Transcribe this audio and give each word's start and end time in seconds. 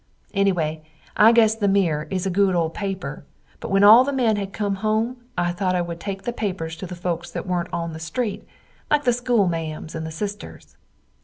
Enneway 0.33 0.81
I 1.15 1.31
guess 1.31 1.53
the 1.53 1.67
Mirror 1.67 2.07
is 2.09 2.25
a 2.25 2.31
good 2.31 2.55
ole 2.55 2.71
paper, 2.71 3.23
when 3.61 3.83
all 3.83 4.03
the 4.03 4.11
men 4.11 4.35
had 4.35 4.51
come 4.51 4.77
home 4.81 5.17
I 5.37 5.51
thot 5.51 5.75
I 5.75 5.81
wood 5.83 5.99
take 5.99 6.23
the 6.23 6.33
papers 6.33 6.75
to 6.77 6.87
the 6.87 6.95
folks 6.95 7.29
that 7.29 7.45
wernt 7.45 7.69
on 7.71 7.93
the 7.93 7.99
street, 7.99 8.43
like 8.89 9.03
the 9.03 9.13
schoolmaams 9.13 9.93
and 9.93 10.03
the 10.03 10.09
sisters. 10.09 10.75